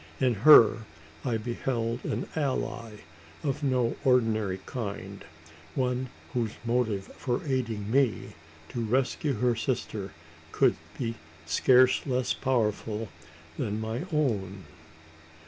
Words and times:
In 0.19 0.33
her 0.33 0.79
I 1.23 1.37
beheld 1.37 2.03
an 2.05 2.27
ally 2.35 3.01
of 3.43 3.61
no 3.61 3.95
ordinary 4.03 4.57
kind 4.65 5.23
one 5.75 6.09
whose 6.33 6.53
motive 6.65 7.03
for 7.17 7.45
aiding 7.45 7.91
me 7.91 8.33
to 8.69 8.83
rescue 8.83 9.33
her 9.33 9.55
sister, 9.55 10.11
could 10.51 10.75
be 10.97 11.13
scarce 11.45 12.03
less 12.07 12.33
powerful 12.33 13.09
than 13.59 13.79
my 13.79 14.07
own. 14.11 14.63